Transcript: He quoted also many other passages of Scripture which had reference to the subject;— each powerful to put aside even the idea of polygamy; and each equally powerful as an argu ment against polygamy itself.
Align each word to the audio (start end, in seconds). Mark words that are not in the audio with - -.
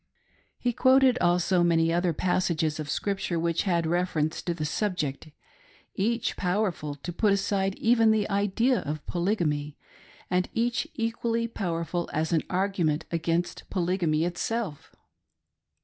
He 0.57 0.73
quoted 0.73 1.19
also 1.19 1.61
many 1.61 1.93
other 1.93 2.11
passages 2.11 2.79
of 2.79 2.89
Scripture 2.89 3.37
which 3.39 3.65
had 3.69 3.85
reference 3.85 4.41
to 4.41 4.55
the 4.55 4.65
subject;— 4.65 5.29
each 5.93 6.35
powerful 6.35 6.95
to 6.95 7.13
put 7.13 7.31
aside 7.31 7.75
even 7.75 8.09
the 8.09 8.27
idea 8.27 8.79
of 8.79 9.05
polygamy; 9.05 9.77
and 10.27 10.49
each 10.55 10.87
equally 10.95 11.47
powerful 11.47 12.09
as 12.13 12.33
an 12.33 12.41
argu 12.49 12.83
ment 12.83 13.05
against 13.11 13.69
polygamy 13.69 14.25
itself. 14.25 14.91